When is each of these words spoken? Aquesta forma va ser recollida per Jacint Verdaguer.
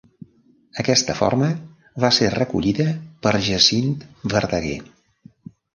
Aquesta 0.83 1.15
forma 1.19 1.51
va 2.05 2.11
ser 2.19 2.31
recollida 2.37 2.89
per 3.27 3.37
Jacint 3.51 3.95
Verdaguer. 4.35 4.79